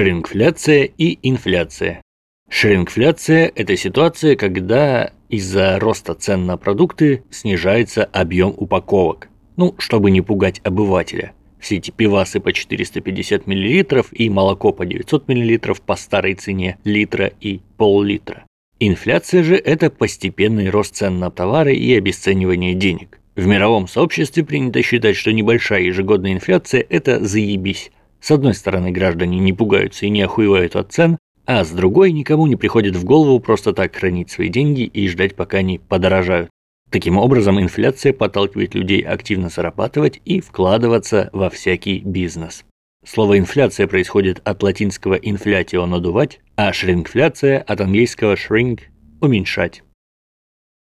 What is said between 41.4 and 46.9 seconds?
всякий бизнес. Слово «инфляция» происходит от латинского «inflatio»– надувать, а